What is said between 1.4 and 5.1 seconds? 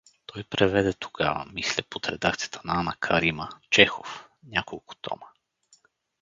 (мисля под редакцията на Ана Карима) Чехов— няколко